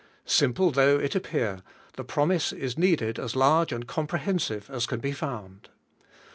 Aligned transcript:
Simple 0.25 0.71
though 0.71 0.97
it 0.97 1.13
appear, 1.13 1.61
the 1.95 2.03
promise 2.03 2.51
is 2.51 2.75
needed 2.75 3.19
as 3.19 3.35
large 3.35 3.71
and 3.71 3.85
comprehensive 3.85 4.67
as 4.71 4.87
can 4.87 4.99
be 4.99 5.11
found. 5.11 5.69